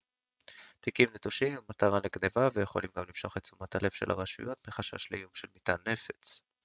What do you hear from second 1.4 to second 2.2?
הם מטרה